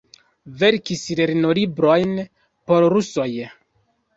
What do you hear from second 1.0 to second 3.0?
lernolibron por